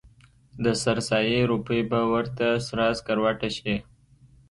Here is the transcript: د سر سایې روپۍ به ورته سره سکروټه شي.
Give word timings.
د 0.63 0.65
سر 0.83 0.97
سایې 1.09 1.39
روپۍ 1.51 1.81
به 1.89 1.99
ورته 2.13 2.47
سره 2.67 2.83
سکروټه 2.99 3.49
شي. 3.57 3.75